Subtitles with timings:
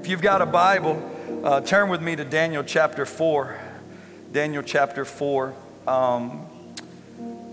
[0.00, 0.98] If you've got a Bible,
[1.44, 3.60] uh, turn with me to Daniel chapter 4.
[4.32, 5.54] Daniel chapter 4.
[5.86, 6.48] Um,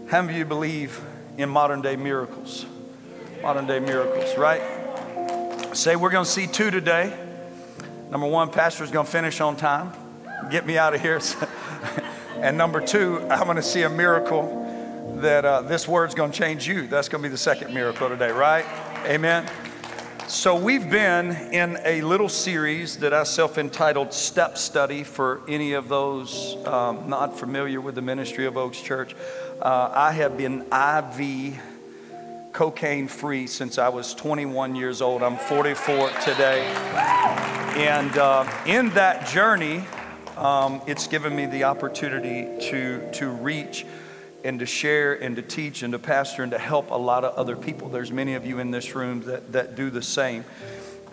[0.10, 1.02] how many of you believe
[1.38, 2.66] in modern day miracles?
[3.42, 4.62] Modern day miracles, right?
[5.74, 7.14] Say we're going to see two today.
[8.12, 9.92] Number one, pastor's going to finish on time,
[10.50, 11.20] get me out of here.
[12.38, 14.64] and number two, I'm going to see a miracle
[15.18, 16.88] that uh, this word's going to change you.
[16.88, 18.66] That's going to be the second miracle today, right?
[19.06, 19.46] Amen.
[20.28, 25.72] So, we've been in a little series that I self entitled Step Study for any
[25.72, 29.16] of those um, not familiar with the ministry of Oaks Church.
[29.62, 31.58] Uh, I have been IV
[32.52, 35.24] cocaine free since I was 21 years old.
[35.24, 36.66] I'm 44 today.
[37.78, 39.86] And uh, in that journey,
[40.36, 43.86] um, it's given me the opportunity to, to reach
[44.44, 47.36] and to share and to teach and to pastor and to help a lot of
[47.36, 47.90] other people.
[47.90, 50.46] There's many of you in this room that, that do the same.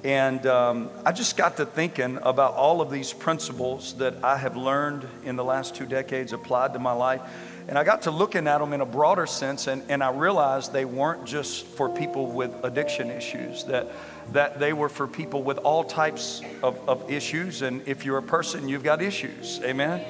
[0.04, 4.54] And um, I just got to thinking about all of these principles that I have
[4.54, 7.22] learned in the last two decades applied to my life.
[7.66, 10.74] And I got to looking at them in a broader sense, and, and I realized
[10.74, 13.90] they weren't just for people with addiction issues, that,
[14.32, 17.62] that they were for people with all types of, of issues.
[17.62, 19.60] And if you're a person, you've got issues.
[19.64, 20.04] Amen?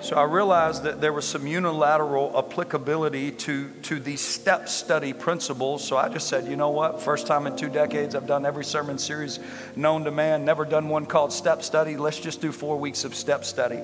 [0.00, 5.84] So I realized that there was some unilateral applicability to, to these step study principles.
[5.86, 7.02] So I just said, you know what?
[7.02, 9.40] First time in two decades, I've done every sermon series
[9.74, 11.96] known to man, never done one called step study.
[11.96, 13.80] Let's just do four weeks of step study.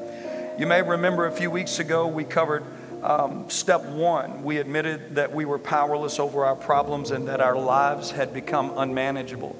[0.56, 2.64] You may remember a few weeks ago, we covered
[3.02, 4.44] um, step one.
[4.44, 8.72] We admitted that we were powerless over our problems and that our lives had become
[8.78, 9.56] unmanageable.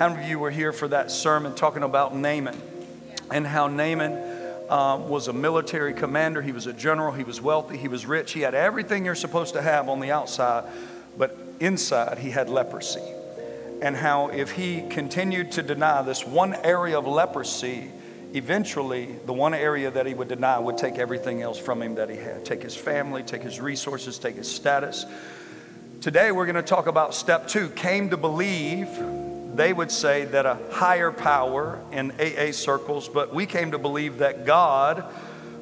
[0.00, 2.60] How many of you were here for that sermon talking about Naaman
[3.30, 4.31] and how Naaman?
[4.72, 6.40] Um, was a military commander.
[6.40, 7.12] He was a general.
[7.12, 7.76] He was wealthy.
[7.76, 8.32] He was rich.
[8.32, 10.64] He had everything you're supposed to have on the outside,
[11.18, 13.02] but inside he had leprosy.
[13.82, 17.90] And how, if he continued to deny this one area of leprosy,
[18.32, 22.08] eventually the one area that he would deny would take everything else from him that
[22.08, 25.04] he had take his family, take his resources, take his status.
[26.00, 28.88] Today we're going to talk about step two came to believe
[29.54, 34.18] they would say that a higher power in AA circles, but we came to believe
[34.18, 35.04] that God,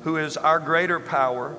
[0.03, 1.57] who is our greater power,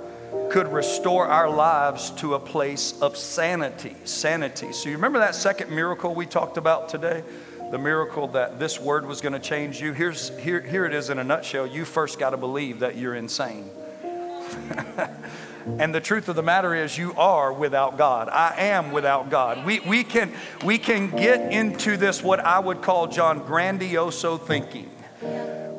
[0.50, 3.96] could restore our lives to a place of sanity.
[4.06, 4.72] Sanity.
[4.72, 7.24] So, you remember that second miracle we talked about today?
[7.70, 9.94] The miracle that this word was going to change you?
[9.94, 11.68] Here's, here, here it is in a nutshell.
[11.68, 13.70] You first got to believe that you're insane.
[15.66, 18.30] And the truth of the matter is, you are without God.
[18.30, 19.66] I am without God.
[19.66, 20.34] We, we, can,
[20.64, 24.86] we can get into this, what I would call, John, grandioso thinking,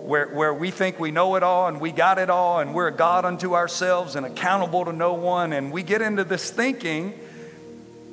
[0.04, 2.88] where, where we think we know it all and we got it all and we're
[2.88, 5.52] a God unto ourselves and accountable to no one.
[5.52, 7.10] And we get into this thinking,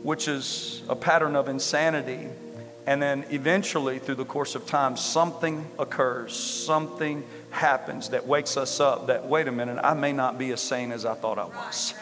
[0.02, 2.29] which is a pattern of insanity.
[2.88, 8.79] And then eventually, through the course of time, something occurs, something happens that wakes us
[8.79, 11.45] up that, wait a minute, I may not be as sane as I thought I
[11.45, 11.93] was.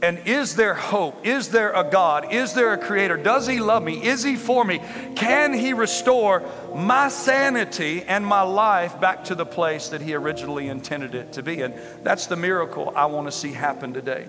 [0.00, 1.26] And is there hope?
[1.26, 2.32] Is there a God?
[2.32, 3.16] Is there a creator?
[3.16, 4.04] Does he love me?
[4.04, 4.80] Is he for me?
[5.16, 10.68] Can he restore my sanity and my life back to the place that he originally
[10.68, 11.62] intended it to be?
[11.62, 11.74] And
[12.04, 14.28] that's the miracle I want to see happen today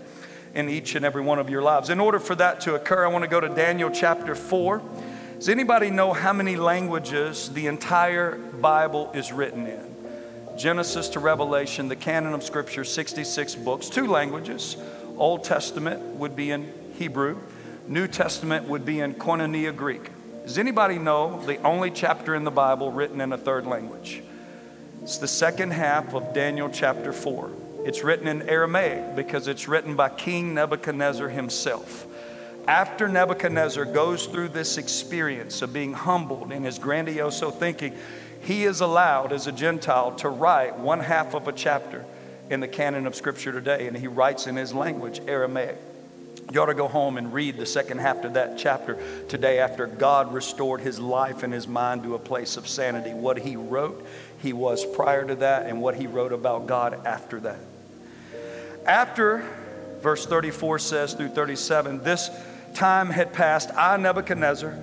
[0.55, 1.91] in each and every one of your lives.
[1.91, 4.81] In order for that to occur, I want to go to Daniel chapter 4.
[5.35, 9.98] Does anybody know how many languages the entire Bible is written in?
[10.59, 14.75] Genesis to Revelation, the canon of Scripture, 66 books, two languages.
[15.15, 17.37] Old Testament would be in Hebrew,
[17.87, 20.09] New Testament would be in Koinonia Greek.
[20.43, 24.21] Does anybody know the only chapter in the Bible written in a third language?
[25.01, 27.51] It's the second half of Daniel chapter 4.
[27.85, 32.05] It's written in Aramaic because it's written by King Nebuchadnezzar himself.
[32.67, 37.95] After Nebuchadnezzar goes through this experience of being humbled in his grandioso thinking,
[38.41, 42.05] he is allowed as a Gentile to write one half of a chapter
[42.49, 45.77] in the canon of Scripture today, and he writes in his language, Aramaic.
[46.51, 48.97] You ought to go home and read the second half of that chapter
[49.27, 53.11] today after God restored his life and his mind to a place of sanity.
[53.11, 54.03] What he wrote,
[54.41, 57.59] he was prior to that, and what he wrote about God after that.
[58.87, 59.47] After,
[60.01, 62.31] verse 34 says through 37, this
[62.73, 64.75] time had passed, I, Nebuchadnezzar,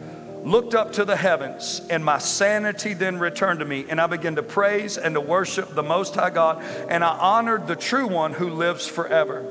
[0.46, 3.84] looked up to the heavens, and my sanity then returned to me.
[3.88, 7.66] And I began to praise and to worship the Most High God, and I honored
[7.66, 9.44] the true one who lives forever.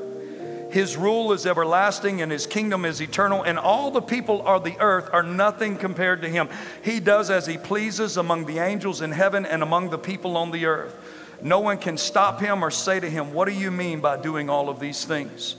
[0.71, 4.77] His rule is everlasting, and his kingdom is eternal, and all the people of the
[4.79, 6.47] earth are nothing compared to him.
[6.81, 10.51] He does as he pleases among the angels in heaven and among the people on
[10.51, 10.97] the earth.
[11.41, 14.49] No one can stop him or say to him, What do you mean by doing
[14.49, 15.57] all of these things?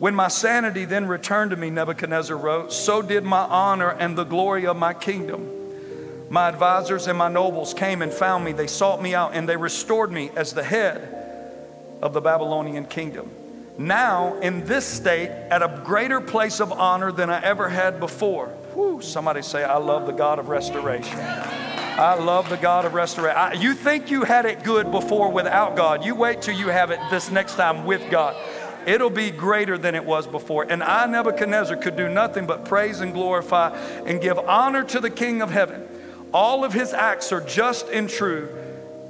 [0.00, 4.24] When my sanity then returned to me, Nebuchadnezzar wrote, so did my honor and the
[4.24, 5.46] glory of my kingdom.
[6.30, 8.52] My advisors and my nobles came and found me.
[8.52, 13.30] They sought me out and they restored me as the head of the Babylonian kingdom.
[13.76, 18.46] Now, in this state, at a greater place of honor than I ever had before.
[18.72, 21.18] Whew, somebody say, I love the God of restoration.
[21.18, 23.60] I love the God of restoration.
[23.60, 26.06] You think you had it good before without God.
[26.06, 28.34] You wait till you have it this next time with God.
[28.86, 30.66] It'll be greater than it was before.
[30.68, 35.10] And I, Nebuchadnezzar, could do nothing but praise and glorify and give honor to the
[35.10, 35.86] King of heaven.
[36.32, 38.48] All of his acts are just and true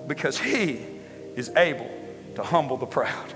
[0.06, 0.80] because he
[1.36, 1.90] is able
[2.36, 3.34] to humble the proud.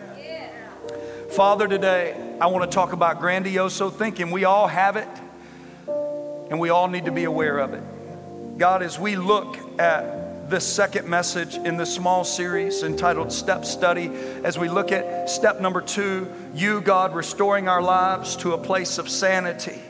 [1.31, 4.31] Father, today I want to talk about grandioso thinking.
[4.31, 5.09] We all have it,
[6.49, 7.83] and we all need to be aware of it.
[8.57, 14.11] God, as we look at this second message in this small series entitled Step Study,
[14.44, 18.99] as we look at step number two, you, God, restoring our lives to a place
[18.99, 19.81] of sanity.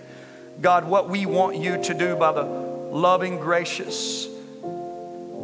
[0.61, 4.29] God, what we want you to do by the loving, gracious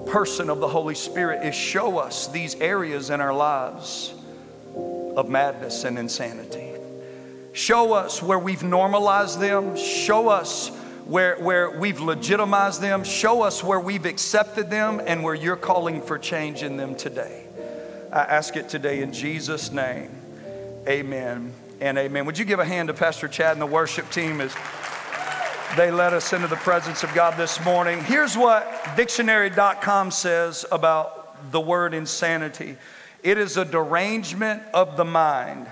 [0.06, 4.14] person of the Holy Spirit is show us these areas in our lives
[5.16, 6.70] of madness and insanity.
[7.52, 9.76] Show us where we've normalized them.
[9.76, 10.70] Show us
[11.06, 13.05] where, where we've legitimized them.
[13.05, 17.44] Show us where we've accepted them and where you're calling for change in them today.
[18.12, 20.11] I ask it today in Jesus' name.
[20.88, 22.26] Amen and amen.
[22.26, 24.55] Would you give a hand to Pastor Chad and the worship team as
[25.76, 28.02] they led us into the presence of God this morning?
[28.02, 32.76] Here's what dictionary.com says about the word insanity.
[33.23, 35.67] It is a derangement of the mind.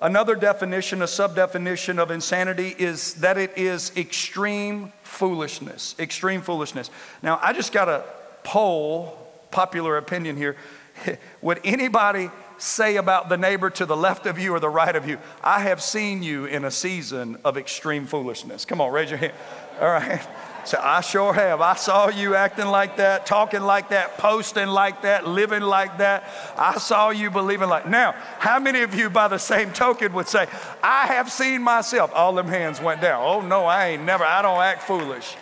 [0.00, 5.94] Another definition, a subdefinition of insanity is that it is extreme foolishness.
[5.98, 6.90] Extreme foolishness.
[7.22, 8.04] Now, I just got a
[8.42, 9.18] poll,
[9.50, 10.56] popular opinion here.
[11.42, 15.06] Would anybody say about the neighbor to the left of you or the right of
[15.06, 18.64] you, I have seen you in a season of extreme foolishness?
[18.64, 19.34] Come on, raise your hand.
[19.80, 20.26] All right.
[20.64, 21.60] So I sure have.
[21.60, 26.24] I saw you acting like that, talking like that, posting like that, living like that.
[26.56, 27.88] I saw you believing like.
[27.88, 30.46] Now, how many of you, by the same token, would say,
[30.82, 32.12] "I have seen myself"?
[32.14, 33.22] All them hands went down.
[33.24, 34.24] Oh no, I ain't never.
[34.24, 35.36] I don't act foolish.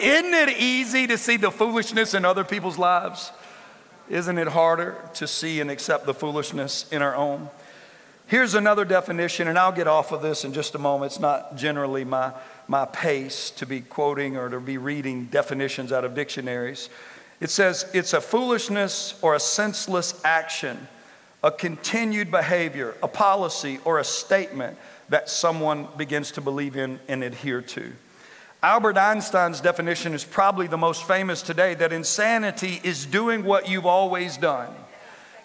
[0.00, 3.32] Isn't it easy to see the foolishness in other people's lives?
[4.08, 7.50] Isn't it harder to see and accept the foolishness in our own?
[8.28, 11.12] Here's another definition, and I'll get off of this in just a moment.
[11.12, 12.32] It's not generally my
[12.68, 16.90] my pace to be quoting or to be reading definitions out of dictionaries.
[17.40, 20.88] It says it's a foolishness or a senseless action,
[21.42, 24.76] a continued behavior, a policy, or a statement
[25.08, 27.92] that someone begins to believe in and adhere to.
[28.62, 33.86] Albert Einstein's definition is probably the most famous today that insanity is doing what you've
[33.86, 34.74] always done,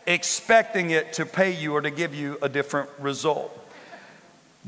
[0.06, 3.60] expecting it to pay you or to give you a different result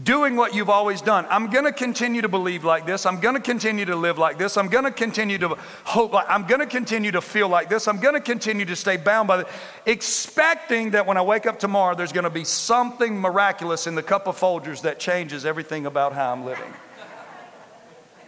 [0.01, 1.25] doing what you've always done.
[1.29, 3.05] I'm going to continue to believe like this.
[3.05, 4.57] I'm going to continue to live like this.
[4.57, 5.55] I'm going to continue to
[5.85, 7.87] hope like I'm going to continue to feel like this.
[7.87, 9.47] I'm going to continue to stay bound by it,
[9.85, 14.03] expecting that when I wake up tomorrow, there's going to be something miraculous in the
[14.03, 16.73] cup of Folgers that changes everything about how I'm living.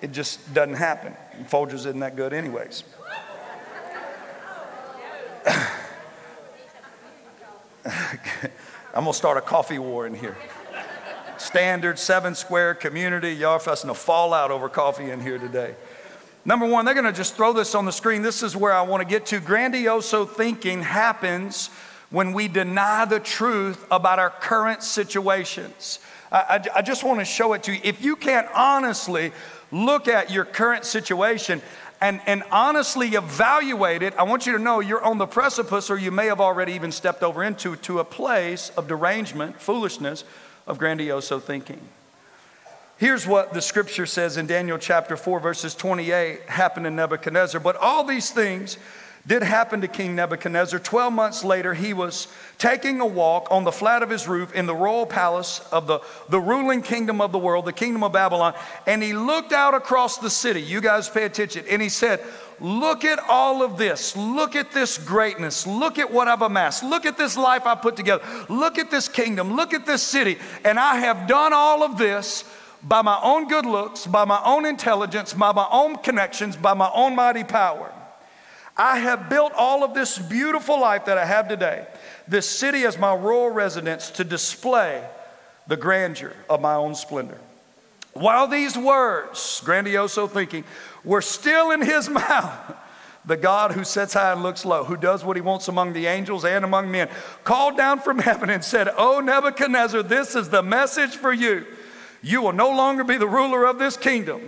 [0.01, 1.15] It just doesn't happen.
[1.45, 2.83] Folgers isn't that good, anyways.
[8.94, 10.36] I'm to start a coffee war in here
[11.40, 13.32] standard, seven square community.
[13.32, 15.76] Y'all fussing a fallout over coffee in here today.
[16.46, 18.22] Number one, they're to just throw this on the screen.
[18.22, 19.40] This is where I want to get to.
[19.40, 21.69] Grandioso thinking happens
[22.10, 26.00] when we deny the truth about our current situations.
[26.31, 27.81] I, I, I just want to show it to you.
[27.84, 29.34] If you can't honestly
[29.72, 31.62] look at your current situation
[31.99, 35.97] and, and honestly evaluate it, I want you to know you're on the precipice, or
[35.97, 40.23] you may have already even stepped over into to a place of derangement, foolishness,
[40.68, 41.81] of grandioso thinking.
[42.97, 47.61] Here's what the scripture says in Daniel chapter 4, verses 28 happened to Nebuchadnezzar.
[47.61, 48.77] But all these things
[49.28, 50.80] did happen to King Nebuchadnezzar.
[50.80, 54.66] Twelve months later, he was taking a walk on the flat of his roof in
[54.66, 58.56] the royal palace of the, the ruling kingdom of the world, the kingdom of Babylon,
[58.86, 60.62] and he looked out across the city.
[60.62, 61.66] You guys pay attention.
[61.69, 62.22] And he said,
[62.60, 64.16] Look at all of this.
[64.16, 65.68] Look at this greatness.
[65.68, 66.84] Look at what I've amassed.
[66.84, 68.24] Look at this life I put together.
[68.50, 69.56] Look at this kingdom.
[69.56, 70.40] Look at this city.
[70.64, 72.44] And I have done all of this
[72.81, 76.90] by my own good looks, by my own intelligence, by my own connections, by my
[76.96, 77.94] own mighty power.
[78.78, 81.88] I have built all of this beautiful life that I have today,
[82.28, 85.04] this city as my royal residence to display
[85.66, 87.40] the grandeur of my own splendor.
[88.14, 90.64] While these words, grandioso thinking,
[91.04, 92.76] were still in his mouth,
[93.26, 96.06] the God who sits high and looks low, who does what he wants among the
[96.06, 97.10] angels and among men,
[97.44, 101.66] called down from heaven and said, O Nebuchadnezzar, this is the message for you.
[102.22, 104.42] You will no longer be the ruler of this kingdom.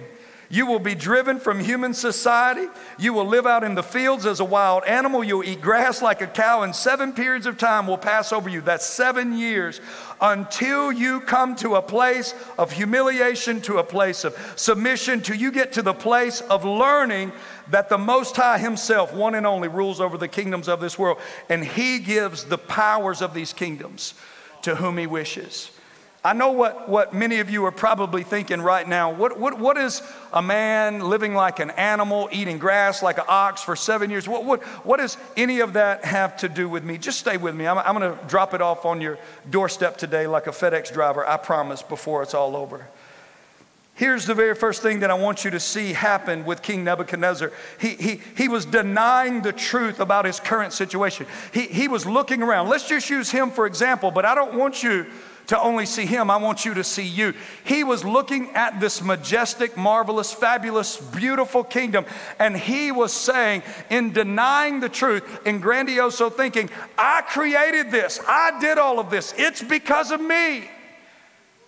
[0.52, 2.68] You will be driven from human society.
[2.98, 5.24] You will live out in the fields as a wild animal.
[5.24, 8.60] You'll eat grass like a cow, and seven periods of time will pass over you.
[8.60, 9.80] That's seven years
[10.20, 15.52] until you come to a place of humiliation, to a place of submission, till you
[15.52, 17.32] get to the place of learning
[17.70, 21.20] that the Most High Himself, one and only, rules over the kingdoms of this world,
[21.48, 24.16] and He gives the powers of these kingdoms
[24.64, 25.70] to whom He wishes.
[26.24, 29.14] I know what, what many of you are probably thinking right now.
[29.14, 30.02] What, what, what is
[30.34, 34.28] a man living like an animal, eating grass like an ox for seven years?
[34.28, 36.98] What, what, what does any of that have to do with me?
[36.98, 37.66] Just stay with me.
[37.68, 39.18] I'm, I'm going to drop it off on your
[39.50, 42.86] doorstep today like a FedEx driver, I promise, before it's all over.
[43.96, 47.52] Here's the very first thing that I want you to see happen with King Nebuchadnezzar.
[47.80, 51.28] He, he, he was denying the truth about his current situation.
[51.54, 52.68] He, he was looking around.
[52.68, 55.06] Let's just use him for example, but I don't want you
[55.50, 56.30] to only see him.
[56.30, 57.34] I want you to see you.
[57.64, 62.06] He was looking at this majestic, marvelous, fabulous, beautiful kingdom,
[62.38, 68.60] and he was saying, in denying the truth, in grandioso thinking, I created this, I
[68.60, 70.70] did all of this, it's because of me.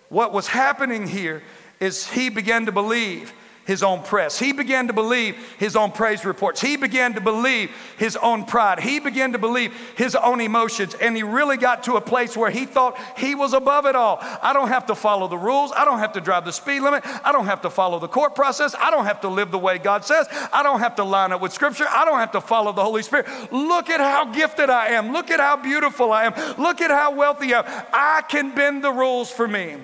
[0.08, 1.42] What was happening here
[1.80, 3.32] is he began to believe
[3.64, 4.38] his own press.
[4.38, 6.60] He began to believe his own praise reports.
[6.60, 8.80] He began to believe his own pride.
[8.80, 10.94] He began to believe his own emotions.
[10.94, 14.18] And he really got to a place where he thought he was above it all.
[14.20, 15.72] I don't have to follow the rules.
[15.76, 17.04] I don't have to drive the speed limit.
[17.24, 18.74] I don't have to follow the court process.
[18.78, 20.26] I don't have to live the way God says.
[20.52, 21.86] I don't have to line up with Scripture.
[21.88, 23.26] I don't have to follow the Holy Spirit.
[23.52, 25.12] Look at how gifted I am.
[25.12, 26.34] Look at how beautiful I am.
[26.60, 27.86] Look at how wealthy I am.
[27.92, 29.76] I can bend the rules for me.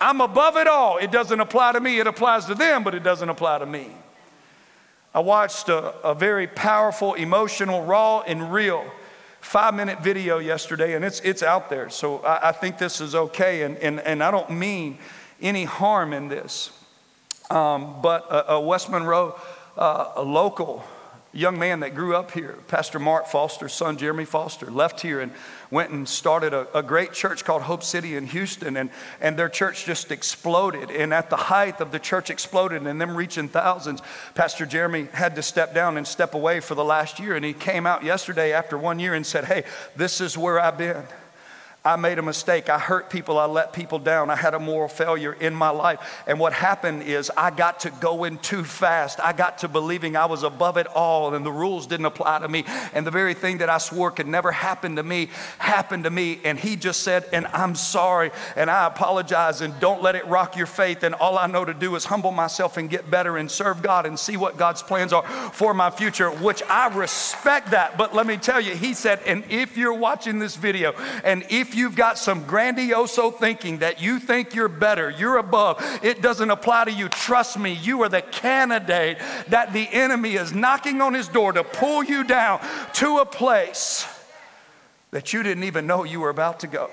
[0.00, 0.98] I'm above it all.
[0.98, 1.98] It doesn't apply to me.
[1.98, 3.90] It applies to them, but it doesn't apply to me.
[5.14, 8.84] I watched a, a very powerful, emotional, raw, and real
[9.40, 11.88] five minute video yesterday, and it's, it's out there.
[11.90, 14.98] So I, I think this is okay, and, and, and I don't mean
[15.40, 16.70] any harm in this.
[17.50, 19.38] Um, but a, a, West Monroe,
[19.76, 20.84] uh, a local
[21.32, 25.30] young man that grew up here, Pastor Mark Foster's son, Jeremy Foster, left here and
[25.70, 28.88] went and started a, a, great church called Hope City in Houston, and,
[29.20, 30.90] and their church just exploded.
[30.90, 34.00] And at the height of the church exploded and them reaching thousands,
[34.34, 37.36] Pastor Jeremy had to step down and step away for the last year.
[37.36, 39.64] And he came out yesterday after one year and said, Hey,
[39.96, 41.04] this is where I've been.
[41.88, 42.68] I made a mistake.
[42.68, 43.38] I hurt people.
[43.38, 44.28] I let people down.
[44.28, 46.22] I had a moral failure in my life.
[46.26, 49.18] And what happened is I got to going too fast.
[49.20, 52.48] I got to believing I was above it all and the rules didn't apply to
[52.48, 52.64] me.
[52.92, 56.40] And the very thing that I swore could never happen to me happened to me.
[56.44, 60.58] And he just said, And I'm sorry and I apologize and don't let it rock
[60.58, 61.02] your faith.
[61.02, 64.04] And all I know to do is humble myself and get better and serve God
[64.04, 67.96] and see what God's plans are for my future, which I respect that.
[67.96, 70.92] But let me tell you, he said, And if you're watching this video
[71.24, 76.20] and if you've got some grandioso thinking that you think you're better, you're above, it
[76.20, 77.08] doesn't apply to you.
[77.08, 79.18] Trust me, you are the candidate
[79.48, 82.60] that the enemy is knocking on his door to pull you down
[82.94, 84.06] to a place
[85.12, 86.90] that you didn't even know you were about to go.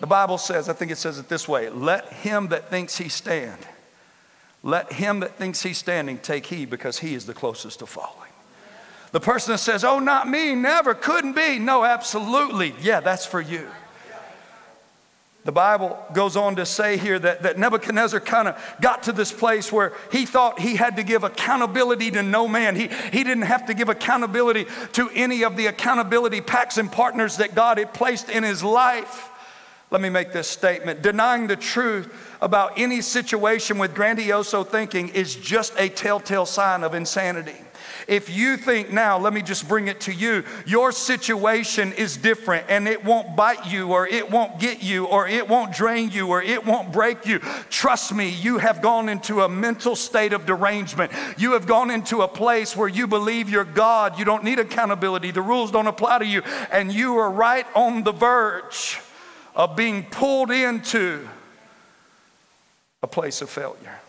[0.00, 3.08] The Bible says, I think it says it this way let him that thinks he
[3.08, 3.58] stand,
[4.62, 8.29] let him that thinks he's standing take heed because he is the closest to falling.
[9.12, 11.58] The person that says, Oh, not me, never, couldn't be.
[11.58, 12.74] No, absolutely.
[12.80, 13.66] Yeah, that's for you.
[15.42, 19.32] The Bible goes on to say here that, that Nebuchadnezzar kind of got to this
[19.32, 22.76] place where he thought he had to give accountability to no man.
[22.76, 27.38] He, he didn't have to give accountability to any of the accountability packs and partners
[27.38, 29.30] that God had placed in his life.
[29.90, 32.12] Let me make this statement denying the truth
[32.42, 37.56] about any situation with grandioso thinking is just a telltale sign of insanity.
[38.06, 42.66] If you think now, let me just bring it to you, your situation is different
[42.68, 46.28] and it won't bite you or it won't get you or it won't drain you
[46.28, 47.38] or it won't break you.
[47.68, 51.12] Trust me, you have gone into a mental state of derangement.
[51.38, 54.18] You have gone into a place where you believe you're God.
[54.18, 55.30] You don't need accountability.
[55.30, 56.42] The rules don't apply to you.
[56.70, 59.00] And you are right on the verge
[59.54, 61.28] of being pulled into
[63.02, 63.99] a place of failure.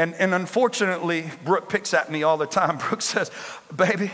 [0.00, 2.78] And, and unfortunately, Brooke picks at me all the time.
[2.88, 3.30] Brooke says,
[3.76, 4.10] Baby,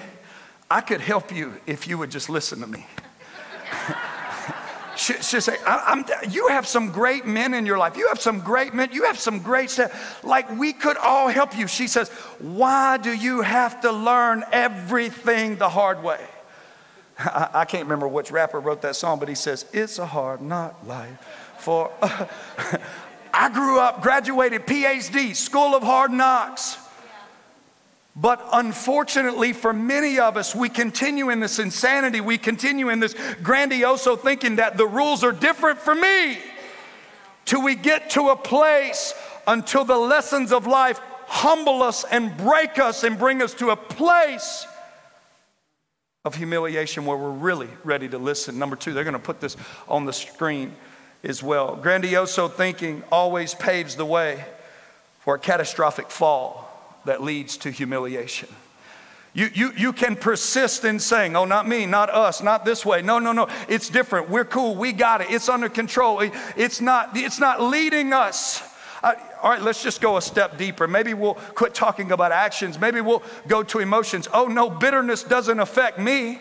[0.69, 2.85] I could help you if you would just listen to me.
[4.97, 5.57] she, she say,
[6.29, 7.97] You have some great men in your life.
[7.97, 8.89] You have some great men.
[8.91, 10.25] You have some great stuff.
[10.25, 11.69] Like we could all help you.
[11.69, 12.09] She says,
[12.41, 16.27] Why do you have to learn everything the hard way?
[17.21, 20.41] I, I can't remember which rapper wrote that song, but he says, It's a hard
[20.41, 21.17] not life
[21.59, 21.93] for.
[23.39, 26.79] I grew up, graduated PhD, School of Hard Knocks.
[28.19, 32.23] But unfortunately, for many of us, we continue in this insanity.
[32.23, 36.39] We continue in this grandioso thinking that the rules are different for me.
[37.45, 39.15] till we get to a place
[39.47, 43.77] until the lessons of life humble us and break us and bring us to a
[43.77, 44.67] place
[46.25, 48.59] of humiliation where we're really ready to listen.
[48.59, 49.57] Number two, they're going to put this
[49.89, 50.75] on the screen
[51.23, 51.77] as well.
[51.77, 54.45] Grandioso thinking always paves the way
[55.21, 56.71] for a catastrophic fall
[57.05, 58.49] that leads to humiliation.
[59.35, 63.03] You, you, you can persist in saying, oh, not me, not us, not this way.
[63.03, 63.49] No, no, no.
[63.69, 64.31] It's different.
[64.31, 64.75] We're cool.
[64.75, 65.27] We got it.
[65.31, 66.21] It's under control.
[66.57, 68.63] It's not, it's not leading us.
[69.03, 70.89] Uh, all right, let's just go a step deeper.
[70.89, 72.81] Maybe we'll quit talking about actions.
[72.81, 74.27] Maybe we'll go to emotions.
[74.33, 76.41] Oh, no, bitterness doesn't affect me.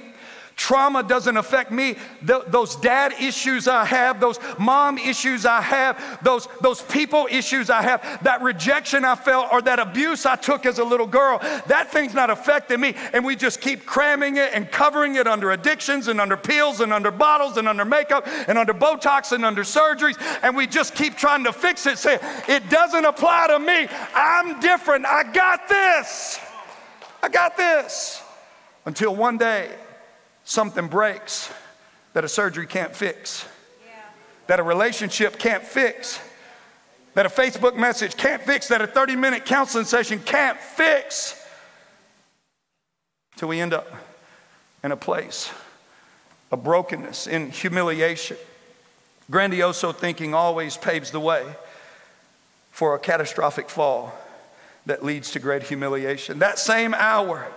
[0.55, 1.95] Trauma doesn't affect me.
[2.25, 7.69] Th- those dad issues I have, those mom issues I have, those, those people issues
[7.69, 11.39] I have, that rejection I felt or that abuse I took as a little girl,
[11.67, 12.95] that thing's not affecting me.
[13.11, 16.93] And we just keep cramming it and covering it under addictions and under pills and
[16.93, 20.17] under bottles and under makeup and under Botox and under surgeries.
[20.41, 23.87] And we just keep trying to fix it, saying, it doesn't apply to me.
[24.13, 25.05] I'm different.
[25.05, 26.39] I got this.
[27.21, 28.21] I got this.
[28.85, 29.71] Until one day,
[30.45, 31.51] something breaks
[32.13, 33.45] that a surgery can't fix,
[34.47, 36.19] that a relationship can't fix,
[37.15, 41.41] that a Facebook message can't fix, that a 30 minute counseling session can't fix,
[43.35, 43.91] till we end up
[44.83, 45.51] in a place
[46.51, 48.37] of brokenness, in humiliation.
[49.29, 51.43] Grandioso thinking always paves the way
[52.71, 54.13] for a catastrophic fall
[54.85, 56.39] that leads to great humiliation.
[56.39, 57.47] That same hour,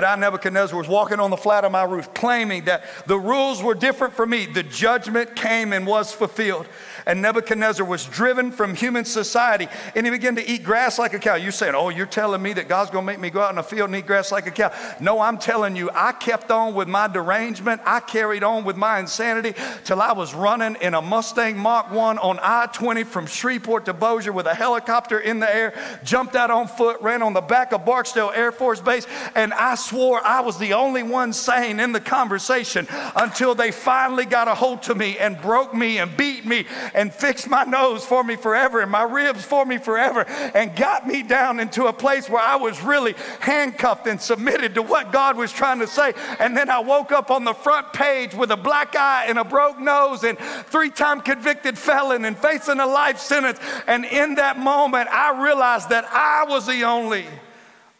[0.00, 3.60] that I, Nebuchadnezzar, was walking on the flat of my roof, claiming that the rules
[3.60, 4.46] were different for me.
[4.46, 6.68] The judgment came and was fulfilled
[7.08, 11.18] and Nebuchadnezzar was driven from human society and he began to eat grass like a
[11.18, 11.36] cow.
[11.36, 13.62] You're saying, Oh, you're telling me that God's gonna make me go out in the
[13.62, 14.70] field and eat grass like a cow.
[15.00, 17.80] No, I'm telling you, I kept on with my derangement.
[17.86, 22.18] I carried on with my insanity till I was running in a Mustang Mach 1
[22.18, 25.72] on I 20 from Shreveport to Bossier with a helicopter in the air,
[26.04, 29.76] jumped out on foot, ran on the back of Barksdale Air Force Base, and I
[29.76, 34.54] swore I was the only one sane in the conversation until they finally got a
[34.54, 36.66] hold to me and broke me and beat me
[36.98, 41.06] and fixed my nose for me forever and my ribs for me forever and got
[41.06, 45.36] me down into a place where I was really handcuffed and submitted to what God
[45.36, 46.12] was trying to say.
[46.40, 49.44] And then I woke up on the front page with a black eye and a
[49.44, 53.60] broke nose and three time convicted felon and facing a life sentence.
[53.86, 57.26] And in that moment, I realized that I was the only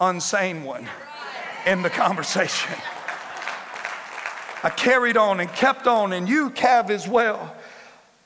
[0.01, 0.89] unsane one
[1.67, 2.75] in the conversation.
[4.65, 7.55] I carried on and kept on, and you, Cav, as well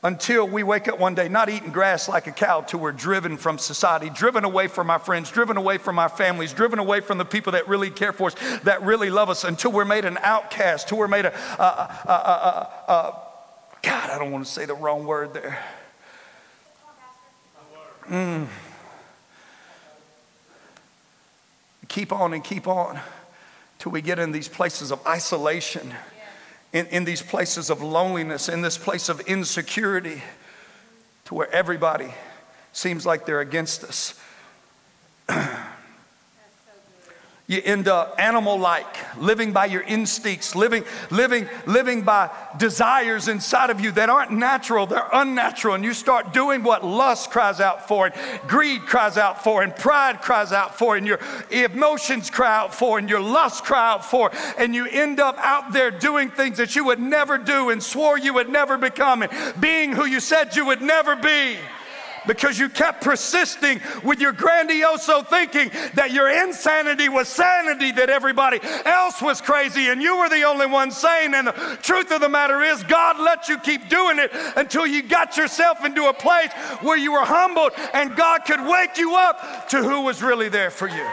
[0.03, 3.37] until we wake up one day not eating grass like a cow till we're driven
[3.37, 7.19] from society, driven away from our friends, driven away from our families, driven away from
[7.19, 10.19] the people that really care for us, that really love us, until we're made an
[10.23, 13.15] outcast, till we're made a, a, a, a
[13.83, 15.59] God, I don't want to say the wrong word there.
[18.09, 18.49] Mm.
[21.89, 22.99] Keep on and keep on
[23.79, 25.95] till we get in these places of isolation
[26.73, 30.23] in, in these places of loneliness, in this place of insecurity,
[31.27, 32.13] to where everybody
[32.73, 34.19] seems like they're against us.
[37.53, 43.71] you end up animal like, living by your instincts, living, living, living by desires inside
[43.71, 45.75] of you that aren't natural, they're unnatural.
[45.75, 49.75] And you start doing what lust cries out for, and greed cries out for, and
[49.77, 54.05] pride cries out for, and your emotions cry out for, and your lust cry out
[54.05, 54.33] for.
[54.59, 58.19] And you end up out there doing things that you would never do and swore
[58.19, 61.59] you would never become, and being who you said you would never be
[62.27, 68.61] because you kept persisting with your grandioso thinking that your insanity was sanity, that everybody
[68.85, 71.35] else was crazy and you were the only one sane.
[71.35, 75.03] And the truth of the matter is, God let you keep doing it until you
[75.03, 79.69] got yourself into a place where you were humbled and God could wake you up
[79.69, 81.07] to who was really there for you.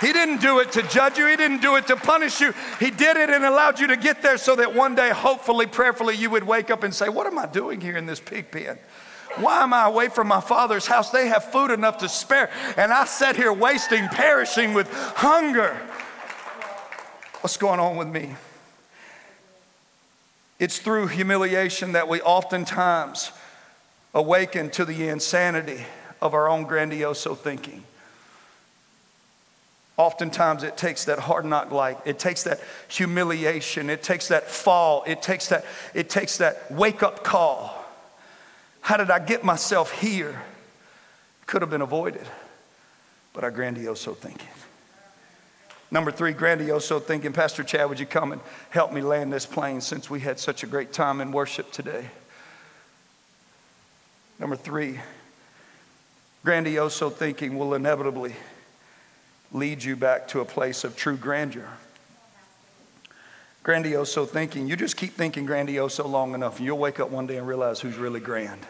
[0.00, 1.26] He didn't do it to judge you.
[1.26, 2.52] He didn't do it to punish you.
[2.78, 6.16] He did it and allowed you to get there so that one day, hopefully, prayerfully,
[6.16, 8.78] you would wake up and say, What am I doing here in this pig pen?
[9.36, 11.10] Why am I away from my father's house?
[11.10, 15.74] They have food enough to spare, and I sat here wasting, perishing with hunger.
[17.40, 18.34] What's going on with me?
[20.58, 23.30] It's through humiliation that we oftentimes
[24.14, 25.84] awaken to the insanity
[26.22, 27.84] of our own grandioso thinking.
[29.96, 31.96] Oftentimes, it takes that hard knock life.
[32.04, 33.88] It takes that humiliation.
[33.88, 35.02] It takes that fall.
[35.06, 37.84] It takes that, it takes that wake up call.
[38.82, 40.42] How did I get myself here?
[41.46, 42.26] Could have been avoided,
[43.32, 44.48] but our grandioso thinking.
[45.90, 47.32] Number three, grandioso thinking.
[47.32, 50.62] Pastor Chad, would you come and help me land this plane since we had such
[50.62, 52.10] a great time in worship today?
[54.38, 55.00] Number three,
[56.44, 58.34] grandioso thinking will inevitably
[59.52, 61.68] lead you back to a place of true grandeur.
[63.64, 67.36] Grandioso thinking, you just keep thinking grandioso long enough, and you'll wake up one day
[67.36, 68.64] and realize who's really grand.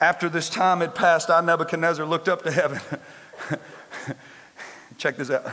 [0.00, 2.80] After this time had passed, I, Nebuchadnezzar, looked up to heaven.
[4.98, 5.46] Check this out.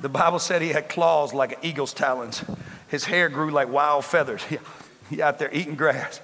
[0.00, 2.42] The Bible said he had claws like an eagle's talons.
[2.88, 4.42] His hair grew like wild feathers.
[4.44, 4.58] He,
[5.10, 6.20] he out there eating grass.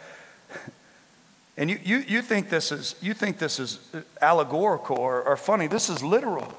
[1.57, 3.79] And you, you, you, think this is, you think this is
[4.21, 5.67] allegorical or, or funny.
[5.67, 6.53] This is literal.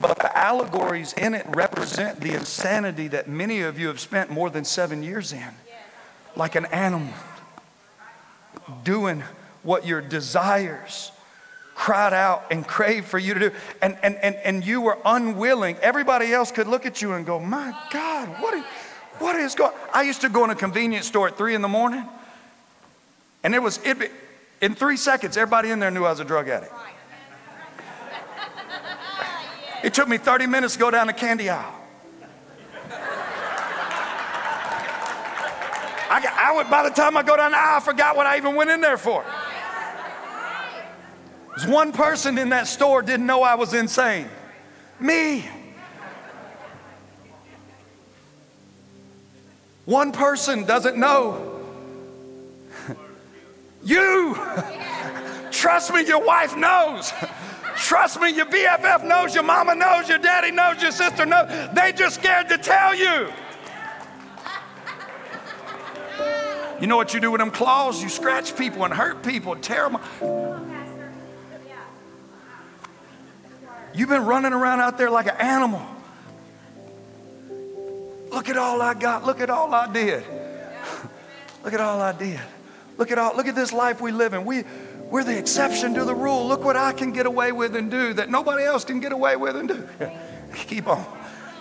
[0.00, 4.48] But the allegories in it represent the insanity that many of you have spent more
[4.48, 5.48] than seven years in.
[6.36, 7.12] Like an animal,
[8.82, 9.22] doing
[9.62, 11.12] what your desires
[11.74, 13.50] cried out and craved for you to do.
[13.82, 15.76] And, and, and, and you were unwilling.
[15.82, 18.64] Everybody else could look at you and go, My God, what is,
[19.18, 21.68] what is going I used to go in a convenience store at three in the
[21.68, 22.06] morning,
[23.42, 24.10] and it was, it,
[24.60, 26.72] in three seconds, everybody in there knew I was a drug addict.
[29.82, 31.74] It took me 30 minutes to go down the candy aisle.
[36.12, 38.54] I, I by the time I go down the aisle, I forgot what I even
[38.56, 39.24] went in there for.
[41.56, 44.28] There's one person in that store didn't know I was insane.
[44.98, 45.48] Me.
[49.84, 51.59] One person doesn't know.
[53.82, 54.36] You.
[55.50, 57.12] Trust me, your wife knows.
[57.76, 61.48] Trust me, your BFF knows, your mama knows, your daddy knows, your sister knows.
[61.74, 63.32] They just scared to tell you.
[66.80, 68.02] You know what you do with them claws?
[68.02, 69.96] You scratch people and hurt people and tear them.
[69.96, 70.04] Up.
[73.92, 75.84] You've been running around out there like an animal.
[78.30, 79.26] Look at all I got.
[79.26, 80.24] Look at all I did.
[81.64, 82.40] Look at all I did.
[83.00, 84.44] Look at all look at this life we live in.
[84.44, 84.64] We
[85.10, 86.46] we're the exception to the rule.
[86.46, 89.36] Look what I can get away with and do that nobody else can get away
[89.36, 89.88] with and do.
[90.54, 91.06] Keep on.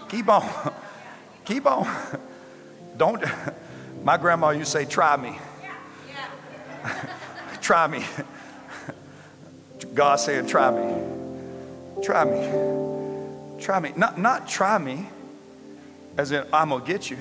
[0.10, 0.73] Keep on.
[1.45, 1.88] Keep on.
[2.97, 3.23] Don't
[4.04, 5.39] my grandma used to say, try me.
[7.62, 8.04] try me.
[9.93, 12.04] God saying, try me.
[12.04, 13.62] Try me.
[13.62, 13.93] Try me.
[13.95, 15.08] Not, not try me
[16.17, 17.17] as in I'm going to get you.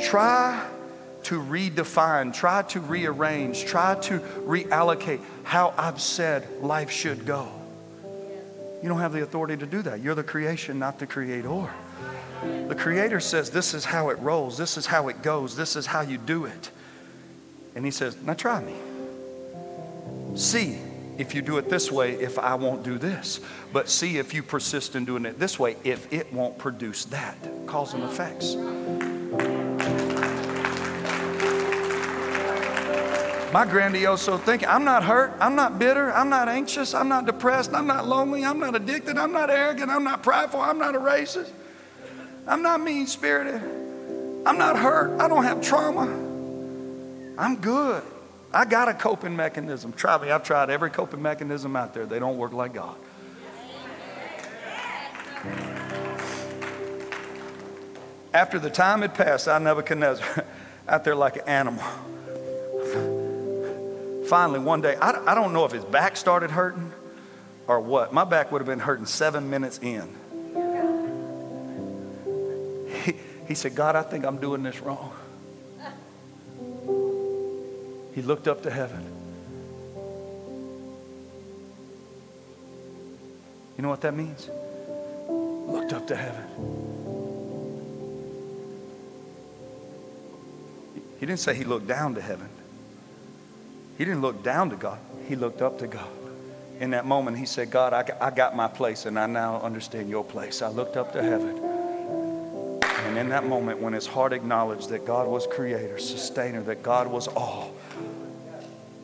[0.00, 0.66] Try
[1.28, 7.46] to redefine, try to rearrange, try to reallocate how I've said life should go.
[8.82, 10.00] You don't have the authority to do that.
[10.00, 11.68] You're the creation, not the creator.
[12.68, 15.84] The creator says, This is how it rolls, this is how it goes, this is
[15.84, 16.70] how you do it.
[17.74, 18.74] And he says, Now try me.
[20.34, 20.78] See
[21.18, 23.40] if you do it this way, if I won't do this.
[23.70, 27.36] But see if you persist in doing it this way, if it won't produce that.
[27.66, 28.54] Cause and effects.
[33.52, 37.72] My grandioso thinking, I'm not hurt, I'm not bitter, I'm not anxious, I'm not depressed,
[37.72, 40.98] I'm not lonely, I'm not addicted, I'm not arrogant, I'm not prideful, I'm not a
[40.98, 41.50] racist,
[42.46, 43.62] I'm not mean spirited,
[44.44, 46.04] I'm not hurt, I don't have trauma,
[47.38, 48.02] I'm good.
[48.52, 49.92] I got a coping mechanism.
[49.92, 50.30] Try me.
[50.30, 52.06] I've tried every coping mechanism out there.
[52.06, 52.96] They don't work like God.
[58.32, 60.44] After the time had passed, I Nebuchadnezzar
[60.88, 61.84] out there like an animal.
[64.28, 66.92] Finally, one day, I, I don't know if his back started hurting
[67.66, 68.12] or what.
[68.12, 70.14] My back would have been hurting seven minutes in.
[73.04, 73.14] He,
[73.46, 75.12] he said, God, I think I'm doing this wrong.
[78.14, 79.04] He looked up to heaven.
[83.76, 84.50] You know what that means?
[85.28, 86.44] Looked up to heaven.
[91.18, 92.48] He didn't say he looked down to heaven.
[93.98, 95.00] He didn't look down to God.
[95.26, 96.08] He looked up to God.
[96.78, 100.08] In that moment, he said, God, I, I got my place and I now understand
[100.08, 100.62] your place.
[100.62, 101.58] I looked up to heaven.
[102.80, 107.08] And in that moment, when his heart acknowledged that God was creator, sustainer, that God
[107.08, 107.74] was all,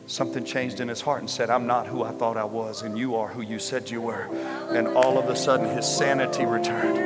[0.07, 2.97] something changed in his heart and said, I'm not who I thought I was, and
[2.97, 4.29] you are who you said you were.
[4.69, 7.01] And all of a sudden, his sanity returned.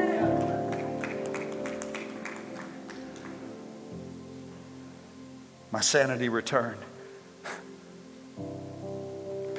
[5.72, 6.84] My sanity returned.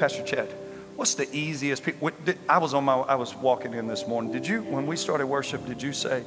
[0.01, 0.49] Pastor Chad,
[0.97, 1.85] what's the easiest?
[1.85, 2.11] People?
[2.49, 2.95] I was on my.
[2.95, 4.33] I was walking in this morning.
[4.33, 6.25] Did you, when we started worship, did you say,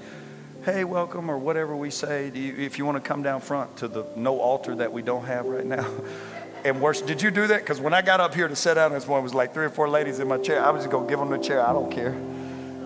[0.63, 2.29] "Hey, welcome" or whatever we say?
[2.35, 5.25] You, if you want to come down front to the no altar that we don't
[5.25, 5.89] have right now,
[6.63, 7.07] and worship.
[7.07, 7.61] Did you do that?
[7.61, 9.65] Because when I got up here to sit down this morning, it was like three
[9.65, 10.63] or four ladies in my chair.
[10.63, 11.67] I was just going to give them the chair.
[11.67, 12.15] I don't care.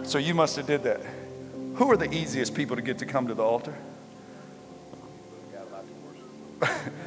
[0.06, 1.02] So you must have did that.
[1.76, 3.76] Who are the easiest people to get to come to the altar?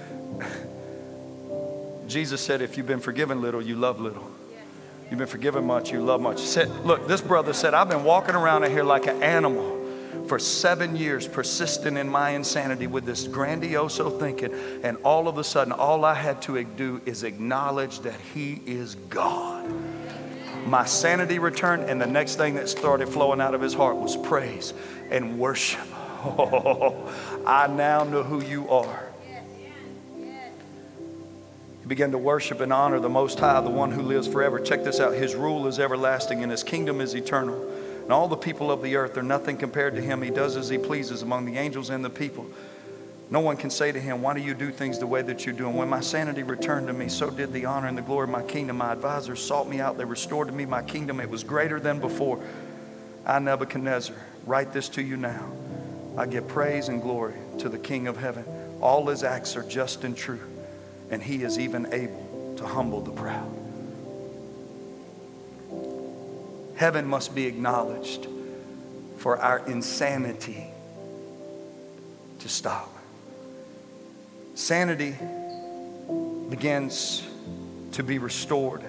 [2.11, 4.31] Jesus said, if you've been forgiven little, you love little.
[5.09, 6.41] You've been forgiven much, you love much.
[6.41, 9.79] Said, look, this brother said, I've been walking around in here like an animal
[10.29, 14.55] for seven years, persistent in my insanity with this grandioso thinking.
[14.85, 18.95] And all of a sudden, all I had to do is acknowledge that He is
[18.95, 19.69] God.
[20.67, 24.17] My sanity returned, and the next thing that started flowing out of his heart was
[24.17, 24.73] praise
[25.11, 25.81] and worship.
[26.23, 27.11] Oh,
[27.47, 29.10] I now know who you are.
[31.91, 34.61] He began to worship and honor the Most High, the one who lives forever.
[34.61, 37.69] Check this out His rule is everlasting, and His kingdom is eternal.
[38.05, 40.23] And all the people of the earth are nothing compared to Him.
[40.23, 42.47] He does as He pleases among the angels and the people.
[43.29, 45.53] No one can say to him, Why do you do things the way that you
[45.53, 45.67] do?
[45.67, 48.31] And when my sanity returned to me, so did the honor and the glory of
[48.31, 48.77] my kingdom.
[48.77, 49.99] My advisors sought me out.
[49.99, 51.19] They restored to me my kingdom.
[51.19, 52.41] It was greater than before.
[53.27, 54.15] I, Nebuchadnezzar,
[54.47, 55.45] write this to you now.
[56.17, 58.45] I give praise and glory to the King of heaven.
[58.81, 60.41] All his acts are just and true,
[61.11, 63.57] and he is even able to humble the proud.
[66.77, 68.27] Heaven must be acknowledged
[69.19, 70.67] for our insanity
[72.39, 72.91] to stop.
[74.55, 75.15] Sanity
[76.49, 77.23] begins
[77.93, 78.83] to be restored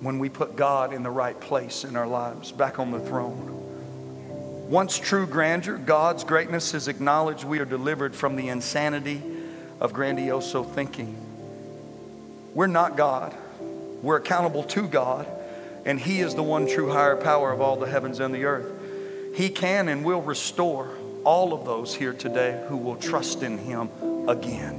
[0.00, 3.59] when we put God in the right place in our lives, back on the throne.
[4.70, 9.20] Once true grandeur, God's greatness is acknowledged, we are delivered from the insanity
[9.80, 11.16] of grandioso thinking.
[12.54, 13.34] We're not God,
[14.00, 15.26] we're accountable to God,
[15.84, 18.70] and He is the one true higher power of all the heavens and the earth.
[19.34, 23.88] He can and will restore all of those here today who will trust in Him
[24.28, 24.78] again.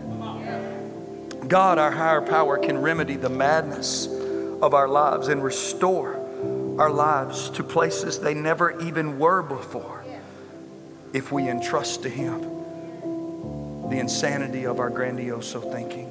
[1.49, 6.20] God, our higher power, can remedy the madness of our lives and restore
[6.82, 10.04] our lives to places they never even were before
[11.13, 12.41] if we entrust to Him
[13.91, 16.10] the insanity of our grandioso thinking.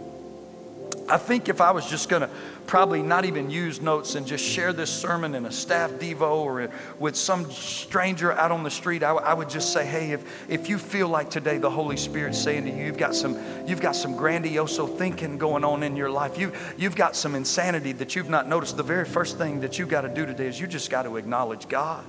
[1.11, 2.31] I think if I was just going to
[2.67, 6.71] probably not even use notes and just share this sermon in a staff devo or
[6.99, 10.69] with some stranger out on the street, I, I, would just say, hey, if, if
[10.69, 13.97] you feel like today the Holy Spirit's saying to you, you've got some, you've got
[13.97, 18.31] some grandioso thinking going on in your life, you, you've got some insanity that you've
[18.31, 20.91] not noticed, the very first thing that you've got to do today is you just
[20.91, 22.05] got to acknowledge God.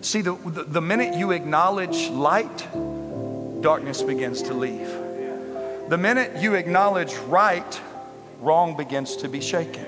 [0.00, 2.68] See, the, the, the minute you acknowledge light,
[3.60, 4.88] darkness begins to leave.
[5.88, 7.80] The minute you acknowledge right,
[8.40, 9.86] wrong begins to be shaken.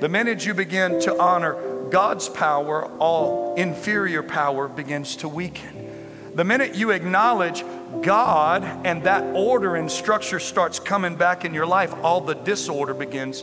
[0.00, 5.86] The minute you begin to honor God's power, all inferior power begins to weaken.
[6.34, 7.64] The minute you acknowledge
[8.02, 12.92] God and that order and structure starts coming back in your life, all the disorder
[12.92, 13.42] begins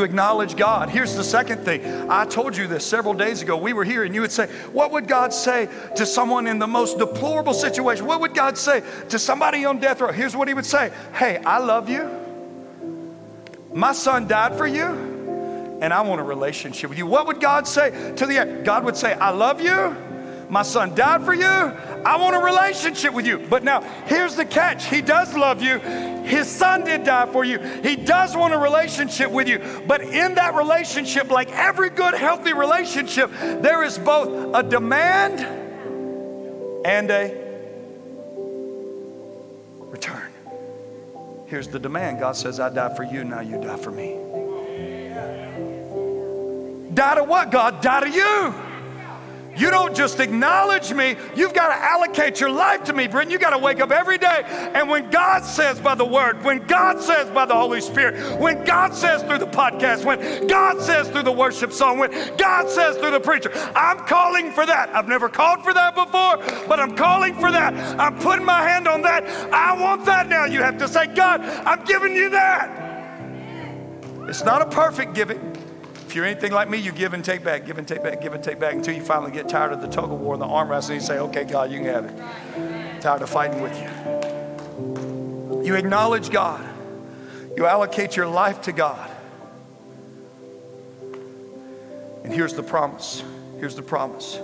[0.00, 0.88] You acknowledge God.
[0.88, 1.84] Here's the second thing.
[2.10, 3.54] I told you this several days ago.
[3.58, 6.66] We were here, and you would say, What would God say to someone in the
[6.66, 8.06] most deplorable situation?
[8.06, 10.10] What would God say to somebody on death row?
[10.10, 12.08] Here's what He would say Hey, I love you.
[13.74, 14.86] My son died for you,
[15.82, 17.06] and I want a relationship with you.
[17.06, 18.64] What would God say to the end?
[18.64, 19.94] God would say, I love you.
[20.50, 21.46] My son died for you.
[21.46, 23.38] I want a relationship with you.
[23.38, 25.78] But now, here's the catch He does love you.
[25.78, 27.58] His son did die for you.
[27.58, 29.60] He does want a relationship with you.
[29.86, 35.40] But in that relationship, like every good, healthy relationship, there is both a demand
[36.84, 37.34] and a
[39.82, 40.32] return.
[41.46, 44.16] Here's the demand God says, I died for you, now you die for me.
[46.92, 47.80] Die to what, God?
[47.80, 48.69] Die to you.
[49.60, 53.30] You don't just acknowledge me, you've got to allocate your life to me, Britton.
[53.30, 54.42] You've got to wake up every day.
[54.46, 58.64] And when God says by the word, when God says by the Holy Spirit, when
[58.64, 62.96] God says through the podcast, when God says through the worship song, when God says
[62.96, 64.96] through the preacher, I'm calling for that.
[64.96, 67.74] I've never called for that before, but I'm calling for that.
[68.00, 69.28] I'm putting my hand on that.
[69.52, 70.46] I want that now.
[70.46, 72.86] You have to say, God, I'm giving you that.
[74.26, 75.49] It's not a perfect giving.
[76.10, 78.34] If you're anything like me, you give and take back, give and take back, give
[78.34, 80.46] and take back until you finally get tired of the tug of war and the
[80.46, 80.98] arm wrestling.
[80.98, 83.00] You say, okay, God, you can have it.
[83.00, 85.64] Tired of fighting with you.
[85.64, 86.68] You acknowledge God,
[87.56, 89.08] you allocate your life to God.
[92.24, 93.22] And here's the promise.
[93.60, 94.36] Here's the promise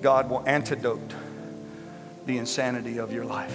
[0.00, 1.12] God will antidote
[2.24, 3.54] the insanity of your life.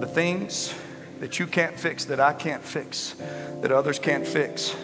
[0.00, 0.74] The things
[1.20, 3.14] that you can't fix, that I can't fix,
[3.60, 4.74] that others can't fix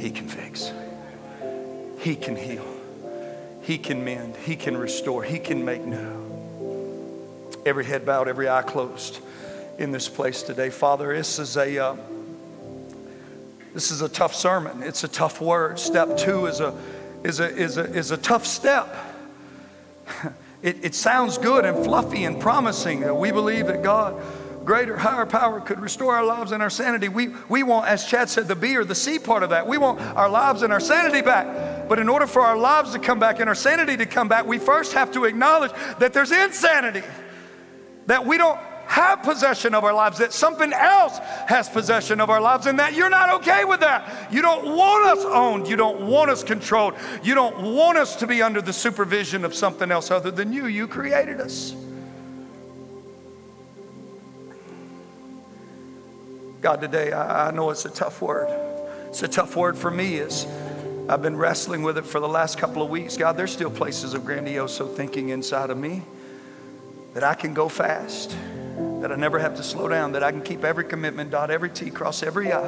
[0.00, 0.72] he can fix.
[1.98, 2.64] He can heal.
[3.62, 4.36] He can mend.
[4.36, 5.22] He can restore.
[5.22, 7.58] He can make new.
[7.66, 9.20] Every head bowed, every eye closed
[9.78, 10.70] in this place today.
[10.70, 11.78] Father, this is a.
[11.78, 11.96] Uh,
[13.74, 14.82] this is a tough sermon.
[14.82, 15.78] It's a tough word.
[15.78, 16.76] Step two is a
[17.22, 18.94] is a, is a, is a tough step.
[20.62, 23.16] It, it sounds good and fluffy and promising.
[23.16, 24.22] We believe that God,
[24.64, 27.08] greater, higher power, could restore our lives and our sanity.
[27.08, 29.66] We, we want, as Chad said, the B or the C part of that.
[29.66, 31.88] We want our lives and our sanity back.
[31.88, 34.46] But in order for our lives to come back and our sanity to come back,
[34.46, 37.02] we first have to acknowledge that there's insanity.
[38.06, 42.40] That we don't have possession of our lives, that something else has possession of our
[42.40, 44.32] lives, and that you're not okay with that.
[44.32, 45.68] You don't want us owned.
[45.68, 46.94] You don't want us controlled.
[47.22, 50.66] You don't want us to be under the supervision of something else other than you.
[50.66, 51.72] You created us.
[56.60, 58.48] God, today, I, know it's a tough word.
[59.08, 60.46] It's a tough word for me as
[61.08, 63.16] I've been wrestling with it for the last couple of weeks.
[63.16, 66.02] God, there's still places of grandiose thinking inside of me
[67.14, 68.36] that I can go fast
[69.00, 71.70] that I never have to slow down, that I can keep every commitment, dot every
[71.70, 72.62] T, cross every I,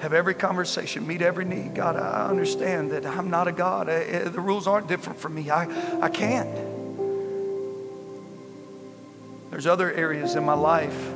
[0.00, 1.74] have every conversation, meet every need.
[1.74, 3.86] God, I understand that I'm not a God.
[3.86, 5.50] The rules aren't different for me.
[5.50, 5.68] I,
[6.00, 6.48] I can't.
[9.50, 11.12] There's other areas in my life,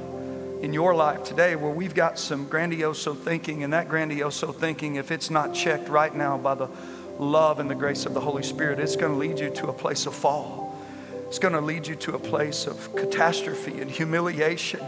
[0.63, 5.11] in your life today, where we've got some grandioso thinking, and that grandioso thinking, if
[5.11, 6.69] it's not checked right now by the
[7.19, 9.73] love and the grace of the Holy Spirit, it's going to lead you to a
[9.73, 10.79] place of fall.
[11.27, 14.81] It's going to lead you to a place of catastrophe and humiliation.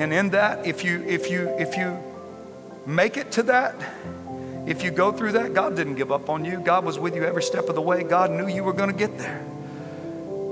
[0.00, 1.96] And in that, if you if you if you
[2.86, 3.74] make it to that,
[4.66, 6.58] if you go through that, God didn't give up on you.
[6.58, 8.02] God was with you every step of the way.
[8.02, 9.44] God knew you were going to get there.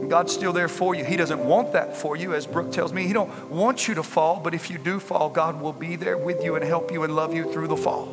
[0.09, 1.05] God's still there for you.
[1.05, 3.07] He doesn't want that for you, as Brooke tells me.
[3.07, 6.17] He don't want you to fall, but if you do fall, God will be there
[6.17, 8.07] with you and help you and love you through the fall.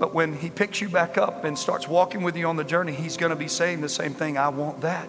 [0.00, 2.92] But when he picks you back up and starts walking with you on the journey,
[2.92, 4.38] he's going to be saying the same thing.
[4.38, 5.08] I want that.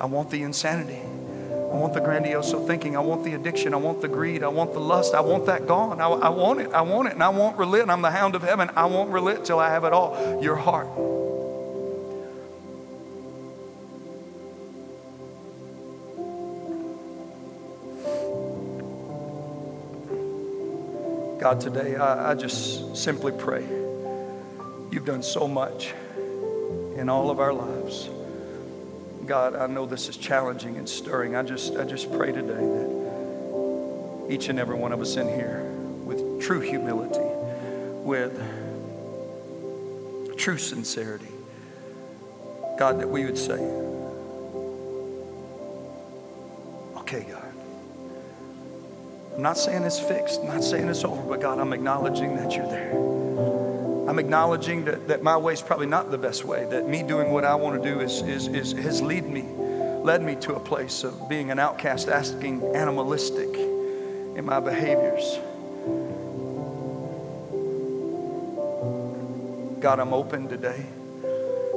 [0.00, 1.00] I want the insanity.
[1.00, 2.96] I want the grandioso thinking.
[2.96, 3.74] I want the addiction.
[3.74, 4.44] I want the greed.
[4.44, 5.14] I want the lust.
[5.14, 6.00] I want that gone.
[6.00, 6.72] I, I want it.
[6.72, 7.14] I want it.
[7.14, 7.90] And I won't relent.
[7.90, 8.70] I'm the hound of heaven.
[8.76, 10.40] I won't relent till I have it all.
[10.40, 10.86] Your heart.
[21.44, 23.68] God, today I, I just simply pray
[24.90, 25.92] You've done so much
[26.96, 28.08] in all of our lives.
[29.26, 31.36] God, I know this is challenging and stirring.
[31.36, 35.64] I just, I just pray today that each and every one of us in here,
[36.04, 37.28] with true humility,
[38.04, 38.40] with
[40.38, 41.28] true sincerity,
[42.78, 43.58] God, that we would say,
[47.00, 47.43] okay, God.
[49.34, 52.54] I'm not saying it's fixed, I'm not saying it's over, but God, I'm acknowledging that
[52.54, 52.92] you're there.
[54.08, 57.32] I'm acknowledging that, that my way is probably not the best way, that me doing
[57.32, 60.60] what I want to do is, is, is, has lead me, led me to a
[60.60, 65.38] place of being an outcast, asking animalistic in my behaviors.
[69.80, 70.86] God, I'm open today.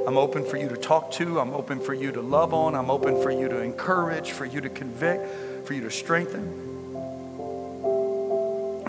[0.06, 1.40] I'm open for you to talk to.
[1.40, 2.76] I'm open for you to love on.
[2.76, 6.67] I'm open for you to encourage, for you to convict, for you to strengthen.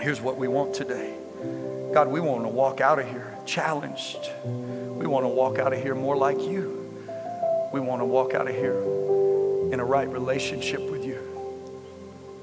[0.00, 1.14] Here's what we want today
[1.92, 4.30] God, we want to walk out of here challenged.
[4.44, 6.76] We want to walk out of here more like you.
[7.72, 8.78] We want to walk out of here
[9.72, 11.18] in a right relationship with you,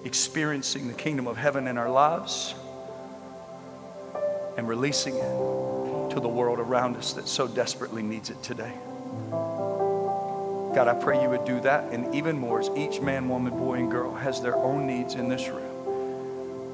[0.05, 2.55] experiencing the kingdom of heaven in our lives
[4.57, 8.73] and releasing it to the world around us that so desperately needs it today.
[10.73, 13.75] God, I pray you would do that and even more as each man, woman, boy,
[13.75, 15.66] and girl has their own needs in this room.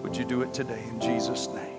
[0.03, 1.72] Would you do it today in Jesus' name?